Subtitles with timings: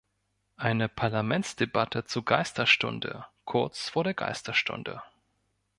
[0.57, 5.03] Eine Parlamentsdebatte zur Geisterstunde, kurz vor der Geisterstunde.